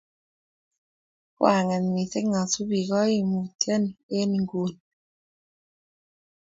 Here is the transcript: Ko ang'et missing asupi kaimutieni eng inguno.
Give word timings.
Ko 1.35 1.43
ang'et 1.57 1.83
missing 1.93 2.31
asupi 2.41 2.79
kaimutieni 2.89 3.89
eng 4.17 4.33
inguno. 4.37 4.79